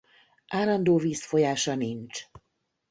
Állandó 0.47 0.97
vízfolyása 0.97 1.73
nincs. 1.75 2.23